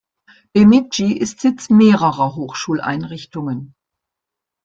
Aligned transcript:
Bemidji 0.53 1.15
ist 1.15 1.41
Sitz 1.41 1.69
mehrerer 1.69 2.33
Hochschuleinrichtungen. 2.35 3.75